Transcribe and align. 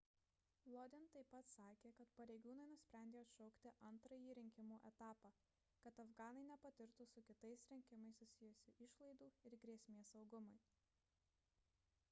lodin 0.75 1.03
taip 1.15 1.27
pat 1.31 1.49
sakė 1.55 1.89
kad 1.97 2.11
pareigūnai 2.19 2.63
nusprendė 2.69 3.19
atšaukti 3.25 3.73
antrąjį 3.89 4.35
rinkimų 4.39 4.79
etapą 4.89 5.29
kad 5.83 5.99
afganai 6.05 6.41
nepatirtų 6.47 7.07
su 7.11 7.23
kitais 7.29 7.65
rinkimais 7.73 8.23
susijusių 8.23 8.73
išlaidų 8.87 9.29
ir 9.51 9.57
grėsmės 9.67 10.15
saugumui 10.17 10.57